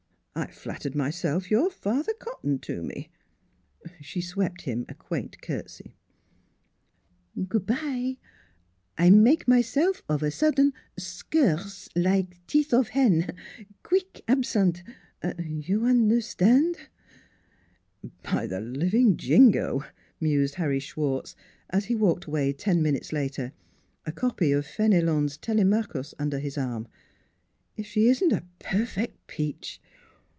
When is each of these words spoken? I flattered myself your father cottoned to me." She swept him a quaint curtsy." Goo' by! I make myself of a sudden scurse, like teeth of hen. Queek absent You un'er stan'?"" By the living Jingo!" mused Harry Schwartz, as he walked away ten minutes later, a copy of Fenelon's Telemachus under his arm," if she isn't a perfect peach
I 0.33 0.47
flattered 0.47 0.95
myself 0.95 1.51
your 1.51 1.69
father 1.69 2.13
cottoned 2.13 2.63
to 2.63 2.81
me." 2.81 3.09
She 3.99 4.21
swept 4.21 4.61
him 4.61 4.85
a 4.87 4.93
quaint 4.95 5.41
curtsy." 5.41 5.97
Goo' 7.49 7.59
by! 7.59 8.17
I 8.97 9.09
make 9.09 9.45
myself 9.45 10.01
of 10.07 10.23
a 10.23 10.31
sudden 10.31 10.71
scurse, 10.97 11.89
like 11.97 12.39
teeth 12.47 12.73
of 12.73 12.89
hen. 12.89 13.35
Queek 13.83 14.21
absent 14.25 14.83
You 15.37 15.85
un'er 15.85 16.21
stan'?"" 16.21 16.75
By 18.33 18.47
the 18.47 18.61
living 18.61 19.17
Jingo!" 19.17 19.83
mused 20.21 20.55
Harry 20.55 20.79
Schwartz, 20.79 21.35
as 21.71 21.85
he 21.85 21.93
walked 21.93 22.23
away 22.25 22.53
ten 22.53 22.81
minutes 22.81 23.11
later, 23.11 23.51
a 24.05 24.13
copy 24.13 24.53
of 24.53 24.65
Fenelon's 24.65 25.37
Telemachus 25.37 26.13
under 26.17 26.39
his 26.39 26.57
arm," 26.57 26.87
if 27.77 27.85
she 27.85 28.07
isn't 28.07 28.31
a 28.31 28.45
perfect 28.59 29.27
peach 29.27 29.81